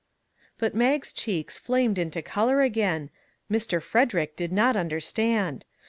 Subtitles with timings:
[0.57, 3.11] But Mag's cheeks flamed into color again,
[3.51, 3.79] Mr.
[3.79, 5.63] Frederick did not understand.